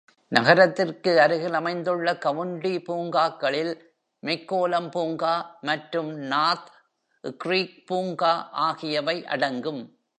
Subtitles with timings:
[0.31, 3.73] நகரத்திற்கு அருகில் அமைந்துள்ள கவுண்டி பூங்காக்களில்
[4.23, 5.33] மெக்கோலம் பூங்கா
[5.61, 6.69] மற்றும் நார்த்
[7.43, 8.49] க்ரீக் பூங்கா
[8.51, 9.81] ஆகியவை அடங்கும்.